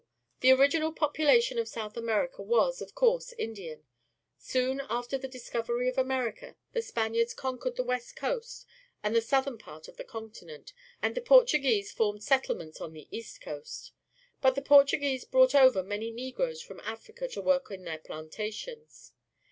[0.41, 3.83] —The original population of South .Ajiierica was, of course, I ndian.
[4.39, 8.65] Soon after the discoveiy of America, the Spaniards conquered the west coast
[9.03, 13.41] and the southern part of the continent, and the PQrtuguesa formed settlements on the east
[13.41, 13.91] coast.
[14.41, 19.11] Then the Portuguese brought over many_Nfigroee from Africa to work in their plantations.